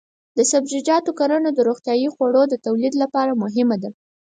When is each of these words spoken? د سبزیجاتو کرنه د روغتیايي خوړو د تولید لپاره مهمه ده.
د 0.37 0.39
سبزیجاتو 0.51 1.11
کرنه 1.19 1.49
د 1.53 1.59
روغتیايي 1.67 2.09
خوړو 2.13 2.43
د 2.49 2.55
تولید 2.65 2.93
لپاره 3.03 3.39
مهمه 3.43 3.77
ده. 3.83 3.89